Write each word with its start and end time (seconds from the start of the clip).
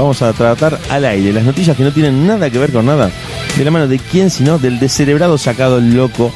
vamos 0.00 0.22
a 0.22 0.32
tratar 0.32 0.78
al 0.88 1.04
aire 1.04 1.32
las 1.32 1.44
noticias 1.44 1.76
que 1.76 1.84
no 1.84 1.92
tienen 1.92 2.26
nada 2.26 2.48
que 2.48 2.58
ver 2.58 2.72
con 2.72 2.86
nada. 2.86 3.10
De 3.56 3.64
la 3.64 3.70
mano 3.70 3.86
de 3.86 3.98
quién, 3.98 4.30
sino 4.30 4.58
del 4.58 4.78
descerebrado 4.78 5.36
sacado 5.36 5.78
loco, 5.78 6.32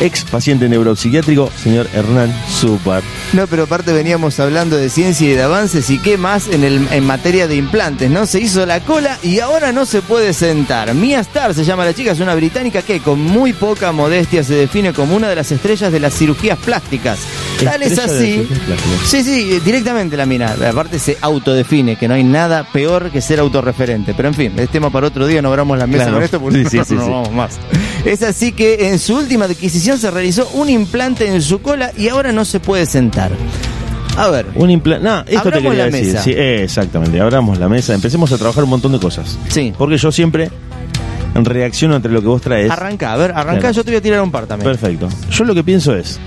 ex 0.00 0.24
paciente 0.24 0.68
neuropsiquiátrico, 0.68 1.50
señor 1.62 1.88
Hernán 1.94 2.34
Super. 2.50 3.02
No, 3.32 3.46
pero 3.46 3.62
aparte 3.62 3.92
veníamos 3.92 4.38
hablando 4.40 4.76
de 4.76 4.90
ciencia 4.90 5.30
y 5.30 5.32
de 5.32 5.42
avances 5.42 5.88
y 5.88 5.98
qué 5.98 6.18
más 6.18 6.48
en, 6.48 6.64
el, 6.64 6.86
en 6.90 7.06
materia 7.06 7.48
de 7.48 7.56
implantes, 7.56 8.10
¿no? 8.10 8.26
Se 8.26 8.40
hizo 8.40 8.66
la 8.66 8.80
cola 8.80 9.18
y 9.22 9.40
ahora 9.40 9.72
no 9.72 9.86
se 9.86 10.02
puede 10.02 10.34
sentar. 10.34 10.92
Mia 10.94 11.20
Star 11.20 11.54
se 11.54 11.64
llama 11.64 11.86
la 11.86 11.94
chica, 11.94 12.12
es 12.12 12.20
una 12.20 12.34
británica 12.34 12.82
que 12.82 13.00
con 13.00 13.20
muy 13.20 13.54
poca 13.54 13.90
modestia 13.92 14.44
se 14.44 14.54
define 14.54 14.92
como 14.92 15.16
una 15.16 15.30
de 15.30 15.36
las 15.36 15.50
estrellas 15.50 15.90
de 15.90 16.00
las 16.00 16.14
cirugías 16.14 16.58
plásticas. 16.58 17.20
Tal 17.64 17.82
es 17.82 17.98
así. 17.98 18.46
Sí, 19.06 19.22
sí, 19.22 19.60
directamente 19.64 20.16
la 20.16 20.26
mina. 20.26 20.54
Aparte 20.70 20.98
se 20.98 21.16
autodefine, 21.20 21.96
que 21.96 22.08
no 22.08 22.14
hay 22.14 22.24
nada 22.24 22.64
peor 22.72 23.10
que 23.10 23.20
ser 23.20 23.40
autorreferente. 23.40 24.14
Pero 24.14 24.28
en 24.28 24.34
fin, 24.34 24.52
es 24.56 24.68
tema 24.70 24.90
para 24.90 25.06
otro 25.06 25.26
día, 25.26 25.42
no 25.42 25.48
abramos 25.48 25.78
la 25.78 25.86
mesa 25.86 26.04
Claro. 26.04 26.14
con 26.16 26.22
esto 26.24 26.40
porque 26.40 26.64
Sí, 26.68 26.76
no 26.78 26.84
sí. 26.84 26.94
vamos 26.96 27.32
más. 27.32 27.58
Es 28.04 28.22
así 28.22 28.52
que 28.52 28.88
en 28.88 28.98
su 28.98 29.16
última 29.16 29.44
adquisición 29.46 29.98
se 29.98 30.10
realizó 30.10 30.48
un 30.54 30.68
implante 30.70 31.26
en 31.28 31.42
su 31.42 31.60
cola 31.62 31.92
y 31.96 32.08
ahora 32.08 32.32
no 32.32 32.44
se 32.44 32.60
puede 32.60 32.86
sentar. 32.86 33.30
A 34.16 34.28
ver, 34.28 34.46
Un 34.56 34.70
implante. 34.70 35.08
No, 35.08 35.20
esto 35.26 35.50
te 35.50 35.62
quería 35.62 35.72
la 35.72 35.84
decir. 35.86 36.06
mesa. 36.08 36.22
Sí, 36.22 36.32
exactamente. 36.36 37.18
Abramos 37.18 37.58
la 37.58 37.68
mesa. 37.68 37.94
Empecemos 37.94 38.30
a 38.32 38.36
trabajar 38.36 38.62
un 38.64 38.68
montón 38.70 38.92
de 38.92 38.98
cosas. 38.98 39.38
sí. 39.48 39.72
Porque 39.78 39.96
yo 39.96 40.12
siempre 40.12 40.50
reacciono 41.34 41.96
entre 41.96 42.12
lo 42.12 42.20
que 42.20 42.26
vos 42.28 42.42
traes. 42.42 42.70
Arranca, 42.70 43.12
a 43.12 43.16
ver, 43.16 43.32
arranca, 43.32 43.60
Claro. 43.60 43.74
yo 43.74 43.84
te 43.84 43.90
voy 43.90 43.98
a 43.98 44.02
tirar 44.02 44.20
un 44.22 44.30
par 44.30 44.46
también. 44.46 44.70
Perfecto. 44.70 45.08
Yo 45.30 45.44
lo 45.44 45.54
que 45.54 45.64
pienso 45.64 45.96
es, 45.96 46.18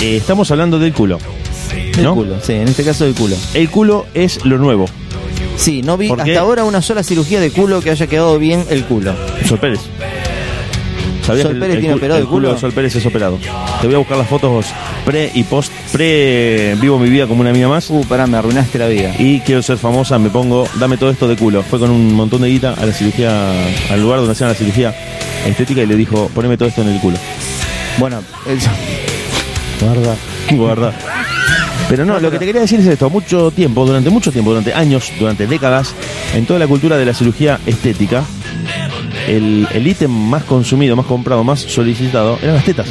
eh, 0.00 0.16
estamos 0.16 0.50
hablando 0.50 0.78
del 0.78 0.92
culo. 0.92 1.18
Del 1.94 2.04
¿no? 2.04 2.14
culo, 2.14 2.36
sí, 2.42 2.52
en 2.52 2.68
este 2.68 2.84
caso 2.84 3.04
del 3.04 3.14
culo. 3.14 3.36
El 3.54 3.68
culo 3.70 4.06
es 4.14 4.44
lo 4.44 4.58
nuevo. 4.58 4.86
Sí, 5.56 5.82
no 5.82 5.96
vi 5.96 6.08
¿Por 6.08 6.20
hasta 6.20 6.32
qué? 6.32 6.38
ahora 6.38 6.64
una 6.64 6.82
sola 6.82 7.02
cirugía 7.02 7.40
de 7.40 7.50
culo 7.50 7.80
que 7.80 7.90
haya 7.90 8.06
quedado 8.06 8.38
bien 8.38 8.64
el 8.70 8.84
culo. 8.84 9.14
Sol 9.46 9.58
Pérez. 9.58 9.80
¿Sabías 11.26 11.46
Sol 11.46 11.58
Pérez 11.58 11.78
tiene 11.78 11.94
operado 11.94 12.20
el 12.20 12.26
culo? 12.26 12.52
de 12.54 12.58
Sol 12.60 12.72
Pérez 12.72 12.96
es 12.96 13.06
operado. 13.06 13.38
Te 13.80 13.86
voy 13.86 13.94
a 13.94 13.98
buscar 13.98 14.16
las 14.18 14.28
fotos 14.28 14.66
pre 15.04 15.30
y 15.34 15.42
post. 15.44 15.72
Pre 15.92 16.76
vivo 16.80 16.98
mi 16.98 17.08
vida 17.10 17.26
como 17.26 17.40
una 17.40 17.52
mina 17.52 17.68
más. 17.68 17.90
Uh, 17.90 18.04
pará, 18.04 18.26
me 18.26 18.36
arruinaste 18.36 18.78
la 18.78 18.88
vida. 18.88 19.12
Y 19.18 19.40
quiero 19.40 19.62
ser 19.62 19.78
famosa, 19.78 20.18
me 20.18 20.30
pongo, 20.30 20.68
dame 20.78 20.96
todo 20.96 21.10
esto 21.10 21.28
de 21.28 21.36
culo. 21.36 21.62
Fue 21.62 21.78
con 21.78 21.90
un 21.90 22.12
montón 22.14 22.42
de 22.42 22.48
guita 22.48 22.74
a 22.74 22.86
la 22.86 22.92
cirugía, 22.92 23.50
al 23.90 24.00
lugar 24.00 24.18
donde 24.18 24.32
hacían 24.32 24.48
la 24.50 24.54
cirugía 24.54 24.94
estética 25.46 25.82
y 25.82 25.86
le 25.86 25.96
dijo, 25.96 26.30
poneme 26.34 26.56
todo 26.56 26.68
esto 26.68 26.82
en 26.82 26.88
el 26.88 27.00
culo. 27.00 27.16
Bueno, 27.98 28.22
el- 28.46 28.58
Guarda, 29.80 30.16
guarda. 30.52 30.92
Pero 31.88 32.04
no, 32.04 32.14
No, 32.14 32.20
lo 32.20 32.30
que 32.30 32.38
te 32.38 32.46
quería 32.46 32.60
decir 32.62 32.78
es 32.80 32.86
esto, 32.86 33.10
mucho 33.10 33.50
tiempo, 33.50 33.84
durante 33.84 34.08
mucho 34.08 34.30
tiempo, 34.30 34.50
durante 34.50 34.72
años, 34.72 35.10
durante 35.18 35.46
décadas, 35.46 35.92
en 36.34 36.46
toda 36.46 36.58
la 36.60 36.66
cultura 36.68 36.96
de 36.96 37.04
la 37.04 37.12
cirugía 37.12 37.58
estética, 37.66 38.22
el 39.28 39.66
el 39.72 39.86
ítem 39.86 40.10
más 40.10 40.44
consumido, 40.44 40.96
más 40.96 41.06
comprado, 41.06 41.44
más 41.44 41.60
solicitado 41.60 42.38
eran 42.42 42.56
las 42.56 42.64
tetas, 42.64 42.86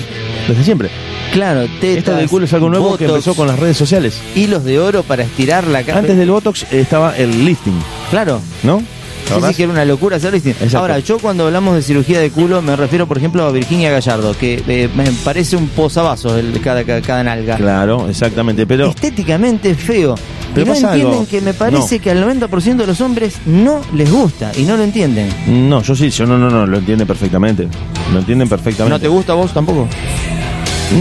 desde 0.48 0.64
siempre. 0.64 0.90
claro, 1.34 1.62
tetas, 1.80 1.98
Esto 2.00 2.16
del 2.16 2.30
culo 2.30 2.46
es 2.46 2.54
algo 2.54 2.70
nuevo 2.70 2.98
que 2.98 3.06
empezó 3.06 3.36
con 3.36 3.48
las 3.48 3.60
redes 3.60 3.78
sociales. 3.78 4.20
hilos 4.36 4.64
de 4.64 4.80
oro 4.80 5.04
para 5.04 5.24
estirar 5.24 5.66
la 5.68 5.84
cara. 5.84 6.00
Antes 6.00 6.18
del 6.18 6.30
Botox 6.32 6.66
estaba 6.72 7.16
el 7.18 7.46
lifting, 7.46 7.80
Claro. 8.10 8.42
¿no? 8.64 8.82
¿Te 9.28 9.36
Sí, 9.36 9.42
sí, 9.48 9.54
que 9.54 9.64
era 9.64 9.72
una 9.72 9.86
locura 9.86 10.18
hacer 10.18 10.34
lifting. 10.34 10.52
Exacto. 10.54 10.80
Ahora, 10.80 11.00
yo 11.00 11.18
cuando 11.18 11.46
hablamos 11.46 11.76
de 11.76 11.82
cirugía 11.82 12.20
de 12.20 12.32
culo 12.32 12.62
me 12.62 12.76
refiero, 12.76 13.08
por 13.08 13.18
ejemplo, 13.18 13.46
a 13.46 13.52
Virginia 13.52 13.90
Gallardo, 13.90 14.36
que 14.38 14.62
eh, 14.68 14.90
me 14.94 15.06
parece 15.24 15.56
un 15.56 15.70
posavasos 15.70 16.34
el, 16.38 16.60
cada, 16.60 16.84
cada, 16.84 17.02
cada 17.02 17.24
nalga. 17.24 17.56
Claro, 17.56 18.10
exactamente, 18.10 18.66
pero 18.68 18.90
Estéticamente 18.90 19.74
feo. 19.76 20.16
Pero 20.54 20.66
y 20.66 20.70
no 20.82 20.88
entienden 20.90 21.08
algo. 21.14 21.28
que 21.28 21.42
me 21.42 21.54
parece 21.54 21.98
No. 21.98 22.02
que 22.04 22.12
al 22.12 22.24
90% 22.24 22.76
de 22.78 22.88
los 22.88 23.02
hombres 23.02 23.36
no 23.46 23.82
les 23.94 24.12
gusta 24.12 24.52
y 24.58 24.64
no 24.64 24.76
lo 24.78 24.84
entienden. 24.84 25.30
no, 25.48 25.82
yo 25.82 25.96
sí, 25.96 26.10
yo 26.10 26.26
no, 26.26 26.38
no, 26.38 26.50
no, 26.50 26.66
lo 26.68 26.78
entienden 26.78 27.08
perfectamente. 27.08 27.68
Lo 28.12 28.20
entienden 28.20 28.50
perfectamente. 28.50 28.94
¿No 28.94 29.00
te 29.00 29.08
gusta 29.08 29.32
a 29.34 29.36
vos 29.36 29.54
tampoco? 29.54 29.88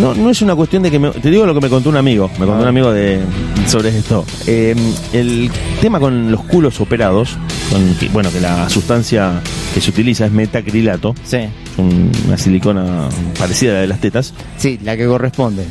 No, 0.00 0.14
no 0.14 0.30
es 0.30 0.40
una 0.40 0.54
cuestión 0.54 0.84
de 0.84 0.90
que 0.92 1.00
me, 1.00 1.10
te 1.10 1.30
digo 1.30 1.44
lo 1.46 1.52
que 1.52 1.60
me 1.60 1.68
contó 1.68 1.88
un 1.88 1.96
amigo, 1.96 2.30
me 2.38 2.46
contó 2.46 2.62
un 2.62 2.68
amigo 2.68 2.92
de 2.92 3.18
sobre 3.66 3.88
esto. 3.88 4.24
Eh, 4.46 4.76
el 5.12 5.50
tema 5.80 5.98
con 5.98 6.30
los 6.30 6.44
culos 6.44 6.80
operados, 6.80 7.30
con 7.72 7.94
que, 7.96 8.08
bueno, 8.08 8.30
que 8.30 8.40
la 8.40 8.70
sustancia 8.70 9.40
que 9.74 9.80
se 9.80 9.90
utiliza 9.90 10.26
es 10.26 10.32
metacrilato, 10.32 11.12
Sí. 11.24 11.38
un- 11.76 12.12
una 12.28 12.38
silicona 12.38 13.08
parecida 13.36 13.72
a 13.72 13.74
la 13.74 13.80
de 13.80 13.86
las 13.88 14.00
tetas. 14.00 14.32
Sí, 14.58 14.78
la 14.84 14.96
que 14.96 15.06
corresponde. 15.06 15.64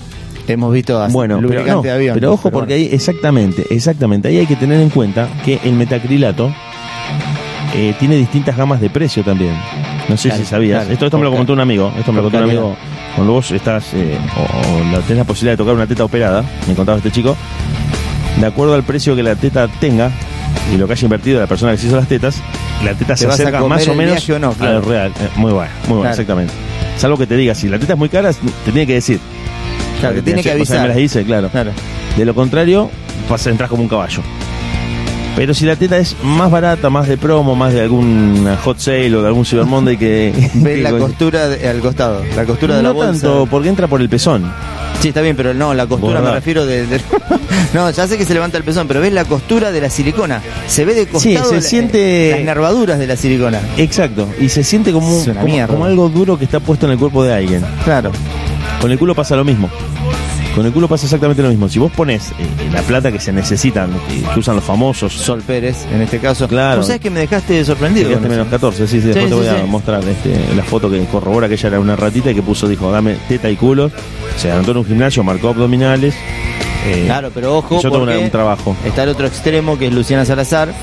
Hemos 0.53 0.73
visto 0.73 1.01
así, 1.01 1.13
Bueno, 1.13 1.39
pero, 1.47 1.65
no, 1.65 1.81
de 1.81 1.91
avión. 1.91 2.13
pero 2.15 2.33
ojo 2.33 2.49
porque 2.51 2.73
ahí 2.73 2.89
exactamente, 2.91 3.65
exactamente, 3.69 4.27
ahí 4.29 4.37
hay 4.39 4.45
que 4.47 4.55
tener 4.55 4.81
en 4.81 4.89
cuenta 4.89 5.27
que 5.45 5.59
el 5.63 5.73
metacrilato 5.73 6.51
eh, 7.75 7.93
tiene 7.99 8.15
distintas 8.15 8.57
gamas 8.57 8.81
de 8.81 8.89
precio 8.89 9.23
también. 9.23 9.53
No 10.07 10.17
sé 10.17 10.29
Claro, 10.29 10.43
si 10.43 10.49
sabías. 10.49 10.79
claro. 10.79 10.93
esto, 10.93 11.05
esto 11.05 11.17
me 11.19 11.23
lo 11.25 11.31
comentó 11.31 11.53
un 11.53 11.59
amigo. 11.59 11.91
Esto 11.99 12.11
me 12.11 12.17
lo 12.17 12.23
contó 12.23 12.37
un 12.39 12.43
amigo. 12.45 12.75
Cuando 13.15 13.33
vos 13.33 13.51
estás 13.51 13.93
eh, 13.93 14.17
o, 14.37 14.41
o 14.41 14.91
la- 14.91 14.99
tenés 15.01 15.17
la 15.19 15.23
posibilidad 15.23 15.53
de 15.53 15.57
tocar 15.57 15.75
una 15.75 15.85
teta 15.87 16.03
operada, 16.03 16.43
me 16.67 16.73
contaba 16.73 16.97
este 16.97 17.11
chico, 17.11 17.35
de 18.39 18.45
acuerdo 18.45 18.73
al 18.73 18.83
precio 18.83 19.15
que 19.15 19.21
la 19.23 19.35
teta 19.35 19.67
tenga 19.79 20.09
y 20.73 20.77
lo 20.77 20.87
que 20.87 20.93
haya 20.93 21.05
invertido 21.05 21.39
la 21.39 21.47
persona 21.47 21.73
que 21.73 21.77
se 21.77 21.87
hizo 21.87 21.95
las 21.95 22.07
tetas, 22.07 22.41
la 22.83 22.93
teta 22.95 23.15
se 23.15 23.27
acerca 23.27 23.61
más 23.65 23.87
o 23.87 23.93
menos 23.93 24.27
o 24.29 24.39
no, 24.39 24.51
claro. 24.53 24.77
al 24.77 24.85
real. 24.85 25.11
Eh, 25.19 25.29
muy 25.35 25.51
bueno, 25.51 25.71
muy 25.87 25.97
bueno, 25.97 26.09
exactamente. 26.11 26.53
Salvo 26.97 27.17
que 27.17 27.27
te 27.27 27.35
diga, 27.37 27.53
si 27.55 27.67
la 27.69 27.77
teta 27.79 27.93
es 27.93 27.99
muy 27.99 28.09
cara, 28.09 28.31
te 28.33 28.71
tiene 28.71 28.87
que 28.87 28.93
decir. 28.95 29.19
Claro, 29.99 30.15
te 30.15 30.21
tiene 30.21 30.41
que 30.43 30.49
O 30.49 30.51
sea, 30.51 30.53
me 30.53 30.59
avisar. 30.61 30.87
las 30.87 30.97
dice, 30.97 31.23
claro. 31.23 31.49
Claro. 31.49 31.71
De 32.17 32.25
lo 32.25 32.33
contrario, 32.35 32.89
vas 33.29 33.45
a 33.45 33.49
entrar 33.49 33.69
como 33.69 33.83
un 33.83 33.89
caballo. 33.89 34.21
Pero 35.35 35.53
si 35.53 35.65
la 35.65 35.75
teta 35.77 35.97
es 35.97 36.15
más 36.23 36.51
barata, 36.51 36.89
más 36.89 37.07
de 37.07 37.15
promo, 37.17 37.55
más 37.55 37.71
de 37.73 37.81
algún 37.81 38.45
hot 38.63 38.77
sale 38.79 39.15
o 39.15 39.21
de 39.21 39.27
algún 39.27 39.45
Cyber 39.45 39.65
Monday 39.65 39.95
que... 39.95 40.33
Ves 40.55 40.75
que- 40.77 40.81
la 40.81 40.91
costura 40.91 41.47
de- 41.47 41.69
al 41.69 41.79
costado, 41.79 42.23
la 42.35 42.45
costura 42.45 42.75
de 42.75 42.83
la 42.83 42.89
no 42.89 42.95
bolsa. 42.95 43.11
tanto, 43.13 43.47
porque 43.49 43.69
entra 43.69 43.87
por 43.87 44.01
el 44.01 44.09
pezón. 44.09 44.51
Sí, 44.99 45.09
está 45.09 45.21
bien, 45.21 45.37
pero 45.37 45.53
no, 45.53 45.73
la 45.73 45.85
costura 45.87 46.19
me 46.19 46.31
refiero 46.31 46.65
de, 46.65 46.85
de- 46.87 46.99
No, 47.73 47.89
ya 47.89 48.07
sé 48.07 48.17
que 48.17 48.25
se 48.25 48.33
levanta 48.33 48.57
el 48.57 48.63
pezón, 48.65 48.87
pero 48.87 48.99
ves 48.99 49.13
la 49.13 49.23
costura 49.23 49.71
de 49.71 49.79
la 49.79 49.89
silicona. 49.89 50.41
Se 50.67 50.83
ve 50.83 50.93
de 50.93 51.07
costado 51.07 51.21
Sí, 51.43 51.49
se 51.49 51.55
la- 51.55 51.61
siente- 51.61 52.31
las 52.31 52.41
nervaduras 52.41 52.99
de 52.99 53.07
la 53.07 53.15
silicona. 53.15 53.61
Exacto, 53.77 54.27
y 54.41 54.49
se 54.49 54.63
siente 54.63 54.91
como, 54.91 55.23
como 55.67 55.85
algo 55.85 56.09
duro 56.09 56.37
que 56.37 56.45
está 56.45 56.59
puesto 56.59 56.85
en 56.87 56.93
el 56.93 56.97
cuerpo 56.97 57.23
de 57.23 57.33
alguien. 57.33 57.63
Claro. 57.85 58.11
Con 58.81 58.91
el 58.91 58.97
culo 58.99 59.13
pasa 59.15 59.35
lo 59.37 59.45
mismo. 59.45 59.69
Con 60.59 60.65
el 60.65 60.73
culo 60.73 60.89
pasa 60.89 61.05
exactamente 61.05 61.41
lo 61.41 61.47
mismo. 61.47 61.69
Si 61.69 61.79
vos 61.79 61.89
pones 61.89 62.31
eh, 62.31 62.33
la 62.73 62.81
plata 62.81 63.13
que 63.13 63.19
se 63.21 63.31
necesitan, 63.31 63.91
eh, 63.93 64.23
que 64.33 64.39
usan 64.41 64.57
los 64.57 64.65
famosos, 64.65 65.13
Sol 65.13 65.41
Pérez, 65.41 65.85
en 65.89 66.01
este 66.01 66.19
caso. 66.19 66.49
Claro. 66.49 66.79
¿Vos 66.79 66.87
sabés 66.87 66.99
que 67.01 67.09
me 67.09 67.21
dejaste 67.21 67.59
te 67.59 67.63
sorprendido? 67.63 68.09
quedaste 68.09 68.27
con 68.27 68.31
menos 68.31 68.47
eso? 68.47 68.51
14, 68.57 68.87
sí, 68.87 68.99
sí, 68.99 69.07
después 69.07 69.23
Sí, 69.23 69.29
te 69.29 69.35
voy 69.35 69.45
sí, 69.45 69.49
a 69.55 69.61
sí. 69.61 69.67
mostrar 69.69 70.03
este, 70.03 70.53
la 70.57 70.63
foto 70.63 70.91
que 70.91 71.05
corrobora 71.05 71.47
que 71.47 71.53
ella 71.53 71.67
era 71.69 71.79
una 71.79 71.95
ratita 71.95 72.31
y 72.31 72.35
que 72.35 72.41
puso, 72.41 72.67
dijo, 72.67 72.91
dame 72.91 73.15
teta 73.29 73.49
y 73.49 73.55
culos. 73.55 73.93
Se 74.35 74.51
anotó 74.51 74.71
en 74.71 74.77
un 74.79 74.85
gimnasio, 74.85 75.23
marcó 75.23 75.47
abdominales. 75.47 76.13
eh, 76.87 77.03
Claro, 77.05 77.31
pero 77.33 77.55
ojo, 77.57 77.81
yo 77.81 77.89
tengo 77.89 78.03
una- 78.03 78.19
un 78.19 78.29
trabajo. 78.29 78.75
está 78.85 79.03
el 79.03 79.09
otro 79.11 79.27
extremo 79.27 79.77
que 79.77 79.87
es 79.87 79.93
Luciana 79.93 80.25
Salazar. 80.25 80.73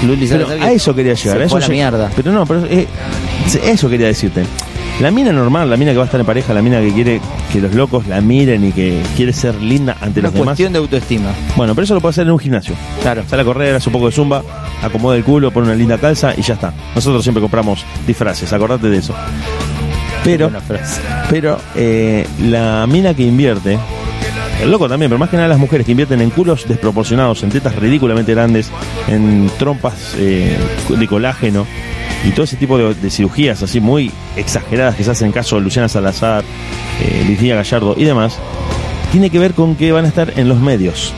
Pero 0.00 0.26
Salazar 0.28 0.62
a 0.62 0.70
eso 0.70 0.94
quería 0.94 1.14
llegar. 1.14 1.36
se 1.38 1.42
a 1.42 1.46
eso 1.46 1.50
fue 1.56 1.58
a 1.58 1.62
la 1.62 1.68
mierda. 1.68 2.10
Pero 2.14 2.30
no, 2.30 2.46
pero 2.46 2.64
eh, 2.66 2.86
eso 3.64 3.88
quería 3.90 4.06
decirte. 4.06 4.44
La 5.00 5.12
mina 5.12 5.32
normal, 5.32 5.70
la 5.70 5.76
mina 5.76 5.92
que 5.92 5.98
va 5.98 6.02
a 6.02 6.06
estar 6.06 6.18
en 6.18 6.26
pareja, 6.26 6.52
la 6.52 6.60
mina 6.60 6.80
que 6.80 6.92
quiere 6.92 7.20
que 7.52 7.60
los 7.60 7.72
locos 7.72 8.08
la 8.08 8.20
miren 8.20 8.64
y 8.64 8.72
que 8.72 9.00
quiere 9.16 9.32
ser 9.32 9.54
linda 9.54 9.96
ante 10.00 10.18
Una 10.18 10.28
los 10.28 10.34
demás. 10.34 10.46
cuestión 10.48 10.72
de 10.72 10.80
autoestima. 10.80 11.30
Bueno, 11.56 11.74
pero 11.76 11.84
eso 11.84 11.94
lo 11.94 12.00
puede 12.00 12.10
hacer 12.10 12.26
en 12.26 12.32
un 12.32 12.38
gimnasio. 12.40 12.74
Claro. 13.00 13.22
Sale 13.28 13.42
a 13.42 13.44
correr, 13.44 13.76
hace 13.76 13.88
un 13.88 13.92
poco 13.92 14.06
de 14.06 14.12
zumba, 14.12 14.42
acomoda 14.82 15.16
el 15.16 15.22
culo, 15.22 15.52
pone 15.52 15.68
una 15.68 15.76
linda 15.76 15.98
calza 15.98 16.34
y 16.36 16.42
ya 16.42 16.54
está. 16.54 16.72
Nosotros 16.96 17.22
siempre 17.22 17.40
compramos 17.40 17.84
disfraces, 18.08 18.52
acordate 18.52 18.88
de 18.88 18.98
eso. 18.98 19.14
Pero, 20.24 20.50
pero 21.30 21.60
eh, 21.76 22.26
la 22.42 22.84
mina 22.88 23.14
que 23.14 23.22
invierte, 23.22 23.78
el 24.60 24.68
loco 24.68 24.88
también, 24.88 25.10
pero 25.10 25.18
más 25.20 25.30
que 25.30 25.36
nada 25.36 25.48
las 25.48 25.58
mujeres 25.58 25.86
que 25.86 25.92
invierten 25.92 26.20
en 26.20 26.30
culos 26.30 26.66
desproporcionados, 26.66 27.44
en 27.44 27.50
tetas 27.50 27.76
ridículamente 27.76 28.34
grandes, 28.34 28.68
en 29.06 29.48
trompas 29.58 30.16
eh, 30.18 30.56
de 30.88 31.06
colágeno 31.06 31.66
y 32.24 32.30
todo 32.30 32.44
ese 32.44 32.56
tipo 32.56 32.78
de, 32.78 33.10
cirugías 33.10 33.62
así 33.62 33.80
muy 33.80 34.10
exageradas 34.36 34.96
que 34.96 35.04
se 35.04 35.10
hacen 35.10 35.26
en 35.26 35.32
caso 35.32 35.56
de 35.56 35.62
Luciana 35.62 35.88
Salazar, 35.88 36.44
eh, 37.00 37.24
Lidia 37.26 37.56
Gallardo 37.56 37.94
y 37.96 38.04
demás, 38.04 38.38
tiene 39.12 39.30
que 39.30 39.38
ver 39.38 39.54
con 39.54 39.76
que 39.76 39.92
van 39.92 40.04
a 40.04 40.08
estar 40.08 40.32
en 40.36 40.48
los 40.48 40.58
medios. 40.58 41.12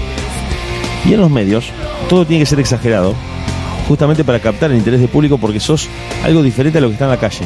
Y 1.09 1.15
en 1.15 1.21
los 1.21 1.31
medios 1.31 1.71
todo 2.09 2.27
tiene 2.27 2.43
que 2.43 2.47
ser 2.47 2.61
exagerado, 2.61 3.15
justamente 3.89 4.25
para 4.25 4.41
captar 4.41 4.71
el 4.71 4.77
interés 4.77 5.01
del 5.01 5.09
público 5.09 5.39
porque 5.39 5.61
sos 5.61 5.89
algo 6.25 6.43
diferente 6.43 6.79
a 6.79 6.81
lo 6.81 6.89
que 6.89 6.95
está 6.95 7.07
en 7.07 7.11
la 7.11 7.17
calle. 7.17 7.45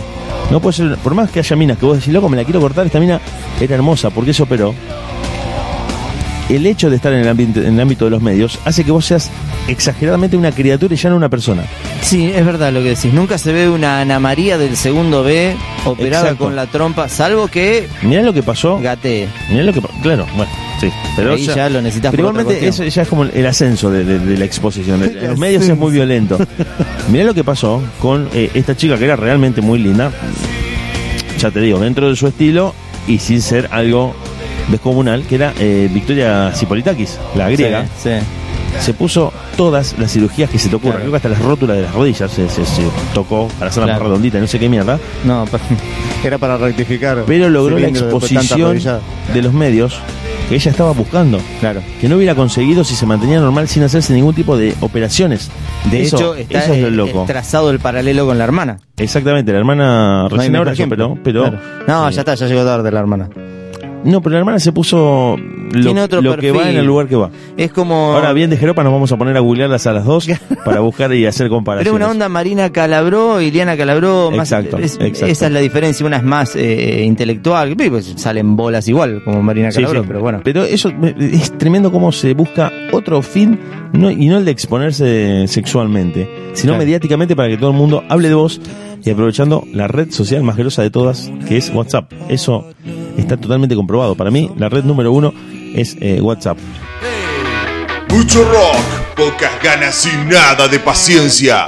No 0.50 0.60
puede 0.60 0.76
ser, 0.76 0.96
por 0.98 1.14
más 1.14 1.30
que 1.30 1.38
haya 1.38 1.56
minas 1.56 1.78
que 1.78 1.86
vos 1.86 1.98
decís, 1.98 2.12
loco, 2.12 2.28
me 2.28 2.36
la 2.36 2.44
quiero 2.44 2.60
cortar, 2.60 2.84
esta 2.84 3.00
mina 3.00 3.20
era 3.60 3.74
hermosa, 3.74 4.10
porque 4.10 4.34
se 4.34 4.42
operó? 4.42 4.74
El 6.48 6.66
hecho 6.66 6.90
de 6.90 6.96
estar 6.96 7.12
en 7.12 7.20
el, 7.20 7.28
ambiente, 7.28 7.60
en 7.66 7.74
el 7.74 7.80
ámbito 7.80 8.04
de 8.04 8.10
los 8.10 8.20
medios 8.20 8.58
hace 8.66 8.84
que 8.84 8.90
vos 8.90 9.06
seas 9.06 9.30
exageradamente 9.66 10.36
una 10.36 10.52
criatura 10.52 10.92
y 10.94 10.96
ya 10.98 11.08
no 11.08 11.16
una 11.16 11.30
persona. 11.30 11.64
Sí, 12.02 12.30
es 12.34 12.44
verdad 12.44 12.70
lo 12.70 12.82
que 12.82 12.90
decís. 12.90 13.14
Nunca 13.14 13.38
se 13.38 13.50
ve 13.52 13.68
una 13.70 14.00
Ana 14.02 14.20
María 14.20 14.58
del 14.58 14.76
segundo 14.76 15.22
B 15.22 15.56
operada 15.86 16.24
Exacto. 16.24 16.44
con 16.44 16.54
la 16.56 16.66
trompa, 16.66 17.08
salvo 17.08 17.48
que 17.48 17.88
Mirá 18.02 18.20
lo 18.22 18.34
que 18.34 18.42
pasó. 18.42 18.78
gatee. 18.78 19.26
Mirá 19.50 19.62
lo 19.62 19.72
que 19.72 19.80
pa- 19.80 19.88
Claro, 20.02 20.26
bueno, 20.36 20.50
Sí, 20.80 20.90
pero 21.16 21.32
Ahí 21.32 21.46
ya 21.46 21.70
lo 21.70 21.80
necesitas 21.80 22.10
Pero 22.10 22.28
igualmente 22.28 22.66
eso 22.66 22.84
ya 22.84 23.02
es 23.02 23.08
como 23.08 23.22
el 23.24 23.46
ascenso 23.46 23.90
de, 23.90 24.04
de- 24.04 24.18
de 24.18 24.36
la 24.36 24.44
exposición. 24.44 25.02
En 25.02 25.28
los 25.28 25.38
medios 25.38 25.66
es 25.66 25.78
muy 25.78 25.92
violento. 25.92 26.36
Mirá 27.10 27.24
lo 27.24 27.32
que 27.32 27.44
pasó 27.44 27.80
con 28.00 28.28
eh, 28.34 28.50
esta 28.52 28.76
chica 28.76 28.98
que 28.98 29.04
era 29.06 29.16
realmente 29.16 29.62
muy 29.62 29.78
linda. 29.78 30.12
Ya 31.38 31.50
te 31.50 31.60
digo, 31.60 31.78
dentro 31.78 32.08
de 32.10 32.16
su 32.16 32.26
estilo 32.26 32.74
y 33.06 33.18
sin 33.18 33.40
ser 33.40 33.68
algo 33.70 34.14
descomunal, 34.68 35.24
que 35.26 35.34
era 35.36 35.52
eh, 35.58 35.88
Victoria 35.92 36.52
Cipolitakis, 36.54 37.18
la 37.34 37.48
griega. 37.50 37.84
Sí, 38.02 38.10
sí. 38.10 38.10
Se 38.80 38.92
puso 38.92 39.32
todas 39.56 39.94
las 40.00 40.10
cirugías 40.12 40.50
que 40.50 40.58
se 40.58 40.68
te 40.68 40.74
ocurran. 40.74 40.96
Claro. 40.96 41.02
Creo 41.02 41.10
que 41.12 41.16
hasta 41.16 41.28
las 41.28 41.38
rótulas 41.42 41.76
de 41.76 41.82
las 41.84 41.94
rodillas 41.94 42.28
se, 42.30 42.48
se- 42.48 42.64
se 42.66 42.82
tocó 43.14 43.46
para 43.58 43.70
hacerla 43.70 43.86
más 43.86 43.96
Claro. 43.98 44.04
redondita, 44.10 44.40
no 44.40 44.48
sé 44.48 44.58
qué 44.58 44.68
mierda. 44.68 44.98
No, 45.24 45.44
pero- 45.50 45.62
Era 46.24 46.38
para 46.38 46.56
rectificar. 46.56 47.22
Pero 47.26 47.48
logró 47.50 47.78
la 47.78 47.86
exposición 47.88 48.76
de 49.32 49.42
los 49.42 49.52
medios 49.52 49.96
que 50.48 50.56
ella 50.56 50.70
estaba 50.72 50.90
buscando. 50.92 51.38
claro. 51.60 51.82
que 52.00 52.08
no 52.08 52.16
hubiera 52.16 52.34
conseguido 52.34 52.82
si 52.84 52.96
se 52.96 53.06
mantenía 53.06 53.38
normal 53.40 53.68
sin 53.68 53.82
hacerse 53.84 54.12
ningún 54.12 54.34
tipo 54.34 54.56
de 54.56 54.74
operaciones. 54.80 55.50
De 55.90 56.02
Eso- 56.02 56.16
hecho, 56.16 56.34
está 56.34 56.64
eso 56.64 56.74
es 56.74 56.80
lo 56.82 56.90
loco. 56.90 57.24
trazado 57.28 57.70
el 57.70 57.78
paralelo 57.78 58.26
con 58.26 58.38
la 58.38 58.44
hermana. 58.44 58.78
Exactamente, 58.96 59.52
la 59.52 59.58
hermana 59.58 60.22
No 60.24 60.28
recién 60.30 60.52
mejor 60.52 60.68
ahora 60.68 61.20
pero 61.22 61.42
Claro. 61.42 61.58
No, 61.86 62.08
eh, 62.08 62.12
ya 62.12 62.20
está, 62.22 62.34
ya 62.34 62.46
llegó 62.48 62.64
tarde 62.64 62.90
la 62.90 62.98
hermana. 63.00 63.28
No, 64.04 64.20
pero 64.20 64.34
la 64.34 64.38
hermana 64.40 64.58
se 64.58 64.70
puso 64.72 65.36
lo, 65.38 66.02
otro 66.02 66.20
lo 66.20 66.36
que 66.36 66.52
va 66.52 66.70
en 66.70 66.76
el 66.76 66.84
lugar 66.86 67.08
que 67.08 67.16
va. 67.16 67.30
Es 67.56 67.72
como. 67.72 68.12
Ahora 68.14 68.32
bien 68.32 68.50
de 68.50 68.56
Jeropa 68.56 68.82
nos 68.84 68.92
vamos 68.92 69.10
a 69.12 69.16
poner 69.16 69.36
a 69.36 69.40
googlearlas 69.40 69.86
a 69.86 69.92
las 69.92 70.04
dos 70.04 70.28
para 70.64 70.80
buscar 70.80 71.12
y 71.14 71.24
hacer 71.26 71.46
Pero 71.46 71.56
comparaciones. 71.56 71.92
es 72.00 72.04
una 72.04 72.10
onda 72.10 72.28
Marina 72.28 72.70
Calabró 72.70 73.40
y 73.40 73.50
Liana 73.50 73.76
Calabró. 73.76 74.30
Más, 74.30 74.52
Exacto, 74.52 74.78
es- 74.78 74.98
exacto. 75.00 75.26
Esa 75.26 75.46
es 75.46 75.52
la 75.52 75.60
diferencia. 75.60 76.04
Una 76.06 76.18
es 76.18 76.22
más 76.22 76.54
eh, 76.54 77.02
intelectual. 77.04 77.74
Pues 77.76 78.12
salen 78.16 78.56
bolas 78.56 78.86
igual, 78.88 79.22
como 79.24 79.42
Marina 79.42 79.70
Calabró, 79.70 80.00
sí. 80.02 80.06
pero 80.06 80.20
bueno. 80.20 80.40
Pero 80.44 80.64
eso 80.64 80.90
me- 80.92 81.14
es 81.18 81.56
tremendo 81.56 81.90
cómo 81.90 82.12
se 82.12 82.34
busca 82.34 82.70
otro 82.92 83.22
fin 83.22 83.58
no- 83.92 84.10
y 84.10 84.26
no 84.26 84.38
el 84.38 84.44
de 84.44 84.50
exponerse 84.50 85.46
sexualmente, 85.48 86.28
sino 86.52 86.72
Claro. 86.74 86.84
mediáticamente 86.84 87.34
para 87.34 87.48
que 87.48 87.56
todo 87.56 87.70
el 87.70 87.76
mundo 87.76 88.02
hable 88.08 88.28
de 88.28 88.34
vos 88.34 88.60
y 89.04 89.10
aprovechando 89.10 89.64
la 89.72 89.86
red 89.88 90.10
social 90.10 90.42
más 90.42 90.56
grosa 90.56 90.82
de 90.82 90.90
todas, 90.90 91.30
que 91.48 91.56
es 91.56 91.70
WhatsApp. 91.74 92.10
Eso 92.28 92.66
está 93.16 93.36
totalmente 93.36 93.74
comprobado. 93.74 94.14
Para 94.14 94.30
mí, 94.30 94.50
la 94.56 94.68
red 94.68 94.84
número 94.84 95.12
uno 95.12 95.32
es 95.74 95.96
eh, 96.00 96.20
WhatsApp. 96.20 96.58
Mucho 98.08 98.44
rock, 98.44 99.16
pocas 99.16 99.50
ganas 99.62 100.06
y 100.06 100.16
nada 100.28 100.68
de 100.68 100.78
paciencia. 100.78 101.66